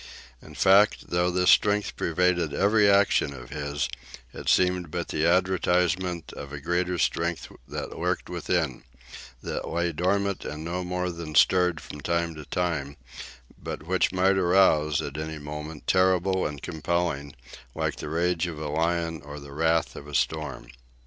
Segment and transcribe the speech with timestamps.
[0.41, 3.87] In fact, though this strength pervaded every action of his,
[4.33, 8.81] it seemed but the advertisement of a greater strength that lurked within,
[9.43, 12.97] that lay dormant and no more than stirred from time to time,
[13.61, 17.35] but which might arouse, at any moment, terrible and compelling,
[17.75, 20.67] like the rage of a lion or the wrath of a storm.